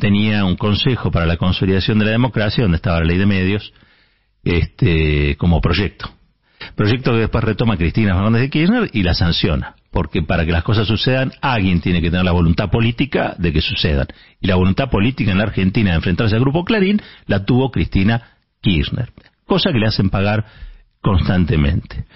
tenía 0.00 0.44
un 0.44 0.56
consejo 0.56 1.10
para 1.10 1.26
la 1.26 1.36
consolidación 1.36 1.98
de 1.98 2.04
la 2.04 2.10
democracia, 2.12 2.62
donde 2.62 2.76
estaba 2.76 3.00
la 3.00 3.06
ley 3.06 3.18
de 3.18 3.26
medios, 3.26 3.72
este, 4.44 5.36
como 5.36 5.60
proyecto. 5.60 6.10
Proyecto 6.80 7.12
que 7.12 7.18
después 7.18 7.44
retoma 7.44 7.76
Cristina 7.76 8.14
Fernández 8.14 8.40
de 8.40 8.48
Kirchner 8.48 8.88
y 8.94 9.02
la 9.02 9.12
sanciona. 9.12 9.74
Porque 9.90 10.22
para 10.22 10.46
que 10.46 10.52
las 10.52 10.62
cosas 10.62 10.88
sucedan, 10.88 11.30
alguien 11.42 11.82
tiene 11.82 12.00
que 12.00 12.10
tener 12.10 12.24
la 12.24 12.32
voluntad 12.32 12.70
política 12.70 13.34
de 13.36 13.52
que 13.52 13.60
sucedan. 13.60 14.06
Y 14.40 14.46
la 14.46 14.54
voluntad 14.54 14.88
política 14.88 15.30
en 15.30 15.36
la 15.36 15.44
Argentina 15.44 15.90
de 15.90 15.96
enfrentarse 15.96 16.36
al 16.36 16.40
Grupo 16.40 16.64
Clarín 16.64 17.02
la 17.26 17.44
tuvo 17.44 17.70
Cristina 17.70 18.30
Kirchner. 18.62 19.12
Cosa 19.44 19.72
que 19.72 19.78
le 19.78 19.88
hacen 19.88 20.08
pagar 20.08 20.46
constantemente. 21.02 22.06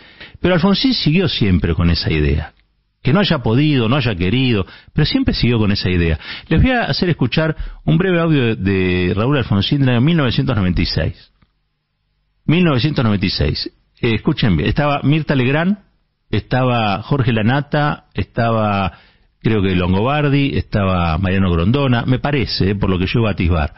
Pero 0.41 0.55
Alfonsín 0.55 0.95
siguió 0.95 1.29
siempre 1.29 1.75
con 1.75 1.91
esa 1.91 2.11
idea. 2.11 2.55
Que 3.03 3.13
no 3.13 3.21
haya 3.21 3.41
podido, 3.41 3.91
no 3.91 3.97
haya 3.97 4.15
querido, 4.15 4.65
pero 4.95 5.05
siempre 5.05 5.35
siguió 5.35 5.59
con 5.59 5.73
esa 5.73 5.91
idea. 5.91 6.19
Les 6.49 6.63
voy 6.63 6.71
a 6.71 6.85
hacer 6.85 7.11
escuchar 7.11 7.55
un 7.85 7.99
breve 7.99 8.19
audio 8.19 8.57
de 8.57 9.13
Raúl 9.15 9.37
Alfonsín 9.37 9.81
del 9.81 9.91
año 9.91 10.01
1996. 10.01 11.33
1996. 12.47 13.71
Eh, 14.01 14.15
escuchen 14.15 14.57
bien, 14.57 14.69
estaba 14.69 15.01
Mirta 15.03 15.35
Legrand, 15.35 15.79
estaba 16.31 17.03
Jorge 17.03 17.33
Lanata, 17.33 18.07
estaba 18.15 18.93
creo 19.45 19.63
que 19.63 19.75
Longobardi, 19.75 20.57
estaba 20.57 21.19
Mariano 21.19 21.51
Grondona, 21.53 22.05
me 22.07 22.19
parece, 22.19 22.71
eh, 22.71 22.75
por 22.75 22.89
lo 22.89 22.99
que 22.99 23.07
yo 23.07 23.21
iba 23.21 23.29
a 23.29 23.33
atisbar. 23.33 23.75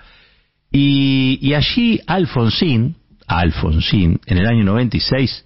Y, 0.71 1.39
y 1.43 1.55
allí 1.55 2.01
Alfonsín, 2.07 2.97
Alfonsín, 3.27 4.21
en 4.27 4.39
el 4.39 4.47
año 4.47 4.65
96, 4.65 5.45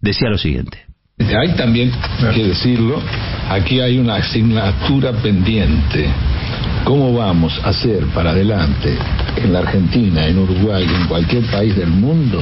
decía 0.00 0.28
lo 0.28 0.36
siguiente. 0.36 0.84
Hay 1.18 1.56
también 1.56 1.90
que 2.34 2.44
decirlo, 2.44 3.00
aquí 3.48 3.80
hay 3.80 3.98
una 3.98 4.16
asignatura 4.16 5.12
pendiente. 5.12 6.10
¿Cómo 6.86 7.12
vamos 7.12 7.60
a 7.64 7.70
hacer 7.70 8.06
para 8.14 8.30
adelante 8.30 8.96
en 9.34 9.52
la 9.52 9.58
Argentina, 9.58 10.24
en 10.24 10.38
Uruguay, 10.38 10.84
en 10.84 11.08
cualquier 11.08 11.42
país 11.46 11.74
del 11.74 11.88
mundo 11.88 12.40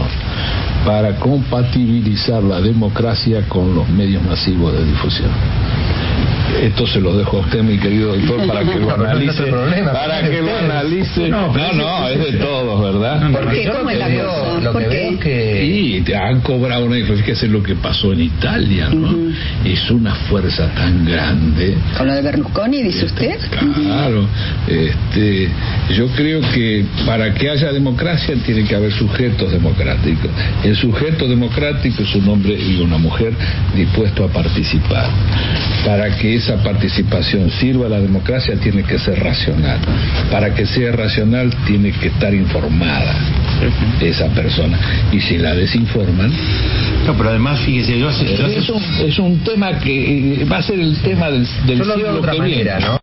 para 0.84 1.16
compatibilizar 1.16 2.42
la 2.42 2.60
democracia 2.60 3.48
con 3.48 3.74
los 3.74 3.88
medios 3.88 4.22
masivos 4.22 4.74
de 4.74 4.84
difusión? 4.84 5.30
Esto 6.60 6.86
se 6.86 7.00
lo 7.00 7.16
dejo 7.16 7.38
a 7.38 7.40
usted, 7.40 7.62
mi 7.62 7.78
querido 7.78 8.14
doctor, 8.14 8.46
para 8.46 8.60
que 8.64 8.78
lo 8.78 8.94
analice. 8.94 9.44
para 9.92 10.22
que 10.22 10.42
lo 10.42 10.58
analice. 10.58 11.28
No, 11.30 11.52
no, 11.72 12.08
es 12.08 12.18
de 12.18 12.38
todos, 12.38 12.82
¿verdad? 12.82 13.32
¿Por 13.32 13.50
qué? 13.50 13.66
¿Cómo 13.66 13.88
es 13.88 13.98
la 13.98 14.24
cosa? 14.24 14.60
Lo 14.60 14.72
que 14.74 14.88
veo 14.88 15.18
que... 15.20 15.53
Te 16.04 16.16
han 16.16 16.40
cobrado 16.40 16.85
una 16.85 16.97
fíjese 16.97 17.49
lo 17.49 17.62
que 17.62 17.75
pasó 17.75 18.12
en 18.12 18.23
Italia, 18.23 18.88
¿no? 18.90 19.14
Es 19.64 19.90
una 19.90 20.14
fuerza 20.14 20.68
tan 20.75 21.04
grande. 21.04 21.76
¿Con 21.97 22.06
lo 22.06 22.14
de 22.14 22.23
Berlusconi, 22.23 22.83
dice 22.83 23.06
usted? 23.06 23.38
Claro. 23.50 24.28
Este, 24.66 25.49
yo 25.97 26.09
creo 26.09 26.40
que 26.52 26.85
para 27.06 27.33
que 27.33 27.49
haya 27.50 27.73
democracia 27.73 28.35
tiene 28.44 28.64
que 28.64 28.75
haber 28.75 28.92
sujetos 28.92 29.52
democráticos. 29.52 30.30
El 30.62 30.76
sujeto 30.76 31.26
democrático 31.28 32.02
es 32.02 32.14
un 32.14 32.28
hombre 32.28 32.54
y 32.54 32.80
una 32.80 32.99
mujer 32.99 33.33
dispuesto 33.75 34.25
a 34.25 34.28
participar. 34.28 35.09
Para 35.87 36.16
que 36.16 36.35
esa 36.35 36.62
participación 36.62 37.50
sirva 37.50 37.87
a 37.87 37.90
la 37.90 38.00
democracia 38.00 38.56
tiene 38.56 38.83
que 38.83 38.99
ser 38.99 39.18
racional. 39.18 39.78
Para 40.30 40.54
que 40.54 40.66
sea 40.66 40.92
racional 40.92 41.54
tiene 41.66 41.92
que 41.92 42.09
estar 42.09 42.35
informada 42.35 43.43
esa 44.00 44.28
persona. 44.34 44.78
Y 45.12 45.20
si 45.20 45.38
la 45.38 45.54
desinforman... 45.54 46.32
No, 47.06 47.16
pero 47.16 47.30
además, 47.30 47.61
fíjese, 47.61 47.99
yo 47.99 48.11
es, 48.11 49.18
un, 49.18 49.40
tema 49.44 49.78
que 49.78 50.42
eh, 50.42 50.44
va 50.44 50.58
a 50.58 50.62
ser 50.62 50.78
el 50.80 50.96
tema 51.02 51.30
del, 51.30 51.46
del 51.66 51.84
siglo 51.84 52.23
que 52.23 52.40
viene. 52.40 52.70
¿no? 52.80 53.00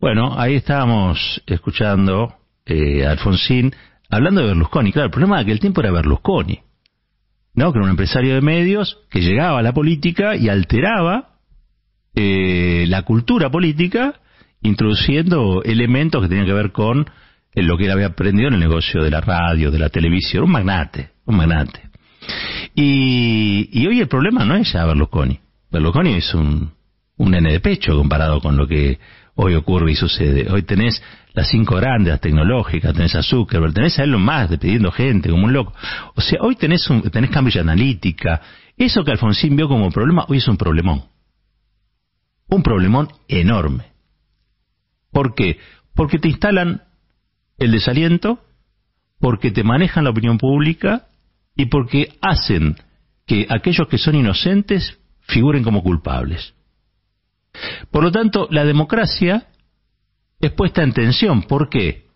Bueno, 0.00 0.34
ahí 0.38 0.54
estábamos 0.54 1.42
escuchando 1.46 2.34
eh, 2.66 3.06
a 3.06 3.12
Alfonsín 3.12 3.74
hablando 4.10 4.42
de 4.42 4.48
Berlusconi. 4.48 4.92
Claro, 4.92 5.06
el 5.06 5.12
problema 5.12 5.36
de 5.36 5.42
aquel 5.42 5.60
tiempo 5.60 5.80
era 5.80 5.90
Berlusconi. 5.90 6.60
¿no? 7.54 7.72
que 7.72 7.78
era 7.78 7.84
un 7.84 7.90
empresario 7.90 8.34
de 8.34 8.40
medios 8.40 8.98
que 9.10 9.20
llegaba 9.20 9.60
a 9.60 9.62
la 9.62 9.72
política 9.72 10.36
y 10.36 10.48
alteraba 10.48 11.38
eh, 12.14 12.84
la 12.88 13.02
cultura 13.02 13.50
política 13.50 14.20
introduciendo 14.62 15.62
elementos 15.62 16.22
que 16.22 16.28
tenían 16.28 16.46
que 16.46 16.52
ver 16.52 16.72
con 16.72 17.06
lo 17.62 17.76
que 17.76 17.84
él 17.84 17.92
había 17.92 18.06
aprendido 18.06 18.48
en 18.48 18.54
el 18.54 18.60
negocio 18.60 19.02
de 19.02 19.10
la 19.10 19.20
radio, 19.20 19.70
de 19.70 19.78
la 19.78 19.88
televisión, 19.88 20.44
un 20.44 20.50
magnate, 20.50 21.10
un 21.24 21.36
magnate. 21.36 21.82
Y, 22.74 23.68
y 23.72 23.86
hoy 23.86 24.00
el 24.00 24.08
problema 24.08 24.44
no 24.44 24.56
es 24.56 24.72
ya 24.72 24.84
Berlusconi. 24.84 25.38
Berlusconi 25.70 26.14
es 26.14 26.34
un, 26.34 26.72
un 27.16 27.30
nene 27.30 27.52
de 27.52 27.60
pecho 27.60 27.96
comparado 27.96 28.40
con 28.40 28.56
lo 28.56 28.66
que 28.66 28.98
hoy 29.34 29.54
ocurre 29.54 29.92
y 29.92 29.96
sucede. 29.96 30.50
Hoy 30.50 30.62
tenés 30.62 31.02
las 31.32 31.48
cinco 31.48 31.76
grandes, 31.76 32.12
las 32.12 32.20
tecnológicas, 32.20 32.94
tenés 32.94 33.14
a 33.14 33.22
Zuckerberg, 33.22 33.74
tenés 33.74 33.98
a 33.98 34.04
Elon 34.04 34.22
Musk 34.22 34.50
despidiendo 34.50 34.90
gente 34.92 35.30
como 35.30 35.44
un 35.44 35.52
loco. 35.52 35.74
O 36.14 36.20
sea, 36.20 36.38
hoy 36.40 36.56
tenés, 36.56 36.88
un, 36.88 37.02
tenés 37.02 37.30
cambio 37.30 37.52
de 37.52 37.60
analítica. 37.60 38.40
Eso 38.76 39.04
que 39.04 39.12
Alfonsín 39.12 39.56
vio 39.56 39.68
como 39.68 39.90
problema, 39.90 40.24
hoy 40.28 40.38
es 40.38 40.48
un 40.48 40.56
problemón. 40.56 41.04
Un 42.48 42.62
problemón 42.62 43.08
enorme. 43.28 43.92
¿Por 45.12 45.34
qué? 45.34 45.58
Porque 45.94 46.18
te 46.18 46.28
instalan 46.28 46.82
el 47.58 47.72
desaliento, 47.72 48.40
porque 49.20 49.50
te 49.50 49.64
manejan 49.64 50.04
la 50.04 50.10
opinión 50.10 50.38
pública 50.38 51.08
y 51.56 51.66
porque 51.66 52.16
hacen 52.20 52.76
que 53.26 53.46
aquellos 53.48 53.88
que 53.88 53.98
son 53.98 54.16
inocentes 54.16 54.98
figuren 55.20 55.62
como 55.62 55.82
culpables. 55.82 56.54
Por 57.90 58.02
lo 58.02 58.12
tanto, 58.12 58.48
la 58.50 58.64
democracia 58.64 59.46
es 60.40 60.52
puesta 60.52 60.82
en 60.82 60.92
tensión. 60.92 61.42
¿Por 61.42 61.70
qué? 61.70 62.08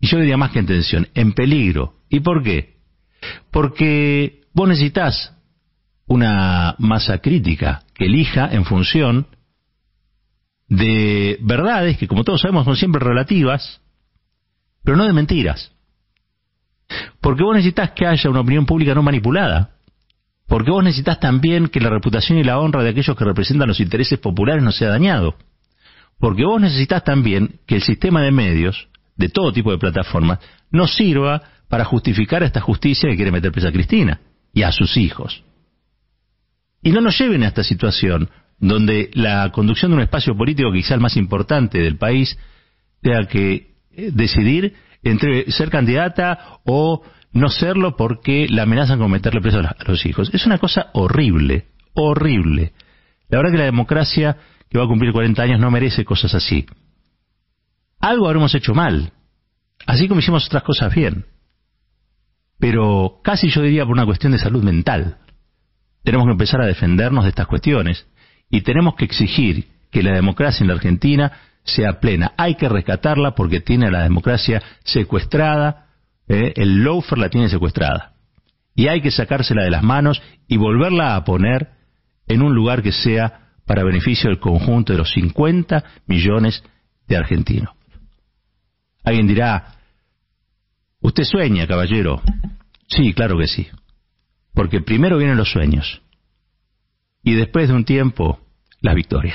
Y 0.00 0.08
yo 0.08 0.18
diría 0.18 0.36
más 0.36 0.50
que 0.50 0.58
en 0.58 0.66
tensión, 0.66 1.08
en 1.14 1.32
peligro. 1.32 1.94
¿Y 2.08 2.20
por 2.20 2.42
qué? 2.42 2.78
Porque 3.50 4.42
vos 4.52 4.68
necesitas 4.68 5.34
una 6.06 6.74
masa 6.78 7.18
crítica 7.18 7.82
que 7.94 8.06
elija 8.06 8.48
en 8.50 8.64
función 8.64 9.26
de 10.68 11.38
verdades 11.42 11.96
que, 11.96 12.08
como 12.08 12.24
todos 12.24 12.40
sabemos, 12.40 12.64
son 12.64 12.76
siempre 12.76 13.02
relativas, 13.02 13.80
pero 14.88 14.96
no 14.96 15.04
de 15.04 15.12
mentiras. 15.12 15.70
Porque 17.20 17.42
vos 17.42 17.54
necesitas 17.54 17.90
que 17.90 18.06
haya 18.06 18.30
una 18.30 18.40
opinión 18.40 18.64
pública 18.64 18.94
no 18.94 19.02
manipulada. 19.02 19.72
Porque 20.46 20.70
vos 20.70 20.82
necesitas 20.82 21.20
también 21.20 21.68
que 21.68 21.78
la 21.78 21.90
reputación 21.90 22.38
y 22.38 22.42
la 22.42 22.58
honra 22.58 22.82
de 22.82 22.88
aquellos 22.88 23.14
que 23.14 23.22
representan 23.26 23.68
los 23.68 23.80
intereses 23.80 24.18
populares 24.18 24.62
no 24.62 24.72
sea 24.72 24.88
dañado. 24.88 25.36
Porque 26.18 26.42
vos 26.42 26.58
necesitas 26.58 27.04
también 27.04 27.60
que 27.66 27.74
el 27.74 27.82
sistema 27.82 28.22
de 28.22 28.30
medios, 28.30 28.88
de 29.14 29.28
todo 29.28 29.52
tipo 29.52 29.70
de 29.72 29.76
plataformas, 29.76 30.38
no 30.70 30.86
sirva 30.86 31.42
para 31.68 31.84
justificar 31.84 32.42
esta 32.42 32.62
justicia 32.62 33.10
que 33.10 33.16
quiere 33.16 33.30
meter 33.30 33.52
presa 33.52 33.68
a 33.68 33.72
Cristina 33.72 34.22
y 34.54 34.62
a 34.62 34.72
sus 34.72 34.96
hijos. 34.96 35.44
Y 36.82 36.92
no 36.92 37.02
nos 37.02 37.18
lleven 37.18 37.42
a 37.42 37.48
esta 37.48 37.62
situación 37.62 38.30
donde 38.58 39.10
la 39.12 39.52
conducción 39.52 39.90
de 39.90 39.98
un 39.98 40.02
espacio 40.04 40.34
político 40.34 40.72
quizá 40.72 40.94
el 40.94 41.00
más 41.00 41.18
importante 41.18 41.78
del 41.78 41.98
país 41.98 42.38
tenga 43.02 43.26
que 43.26 43.76
decidir 44.12 44.74
entre 45.02 45.50
ser 45.50 45.70
candidata 45.70 46.60
o 46.64 47.02
no 47.32 47.48
serlo 47.48 47.96
porque 47.96 48.46
la 48.48 48.62
amenazan 48.62 48.98
con 48.98 49.10
meterle 49.10 49.40
preso 49.40 49.60
a 49.60 49.76
los 49.86 50.04
hijos. 50.06 50.30
Es 50.32 50.46
una 50.46 50.58
cosa 50.58 50.90
horrible, 50.94 51.66
horrible. 51.94 52.72
La 53.28 53.38
verdad 53.38 53.52
que 53.52 53.58
la 53.58 53.64
democracia, 53.64 54.36
que 54.70 54.78
va 54.78 54.84
a 54.84 54.88
cumplir 54.88 55.12
40 55.12 55.42
años, 55.42 55.60
no 55.60 55.70
merece 55.70 56.04
cosas 56.04 56.34
así. 56.34 56.66
Algo 58.00 58.26
habremos 58.26 58.54
hecho 58.54 58.74
mal, 58.74 59.12
así 59.86 60.08
como 60.08 60.20
hicimos 60.20 60.46
otras 60.46 60.62
cosas 60.62 60.94
bien. 60.94 61.26
Pero 62.58 63.20
casi 63.22 63.50
yo 63.50 63.62
diría 63.62 63.84
por 63.84 63.92
una 63.92 64.06
cuestión 64.06 64.32
de 64.32 64.38
salud 64.38 64.62
mental. 64.62 65.18
Tenemos 66.02 66.26
que 66.26 66.32
empezar 66.32 66.60
a 66.60 66.66
defendernos 66.66 67.24
de 67.24 67.30
estas 67.30 67.46
cuestiones 67.46 68.06
y 68.50 68.62
tenemos 68.62 68.94
que 68.94 69.04
exigir 69.04 69.68
que 69.90 70.02
la 70.02 70.14
democracia 70.14 70.64
en 70.64 70.68
la 70.68 70.74
Argentina 70.74 71.32
sea 71.68 72.00
plena. 72.00 72.32
Hay 72.36 72.54
que 72.54 72.68
rescatarla 72.68 73.34
porque 73.34 73.60
tiene 73.60 73.90
la 73.90 74.02
democracia 74.02 74.62
secuestrada, 74.84 75.86
¿eh? 76.28 76.52
el 76.56 76.82
loafer 76.82 77.18
la 77.18 77.28
tiene 77.28 77.48
secuestrada. 77.48 78.14
Y 78.74 78.88
hay 78.88 79.00
que 79.00 79.10
sacársela 79.10 79.64
de 79.64 79.70
las 79.70 79.82
manos 79.82 80.22
y 80.46 80.56
volverla 80.56 81.16
a 81.16 81.24
poner 81.24 81.70
en 82.26 82.42
un 82.42 82.54
lugar 82.54 82.82
que 82.82 82.92
sea 82.92 83.50
para 83.66 83.84
beneficio 83.84 84.30
del 84.30 84.38
conjunto 84.38 84.92
de 84.92 84.98
los 84.98 85.10
50 85.10 85.84
millones 86.06 86.62
de 87.06 87.16
argentinos. 87.16 87.70
Alguien 89.04 89.26
dirá, 89.26 89.74
usted 91.00 91.24
sueña, 91.24 91.66
caballero. 91.66 92.22
Sí, 92.88 93.12
claro 93.14 93.38
que 93.38 93.46
sí. 93.46 93.68
Porque 94.54 94.80
primero 94.80 95.18
vienen 95.18 95.36
los 95.36 95.50
sueños 95.50 96.02
y 97.22 97.34
después 97.34 97.68
de 97.68 97.74
un 97.74 97.84
tiempo, 97.84 98.40
las 98.80 98.94
victorias. 98.94 99.26